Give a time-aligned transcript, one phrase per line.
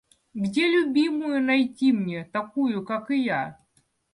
[0.33, 3.59] Где любимую найти мне, такую, как и я?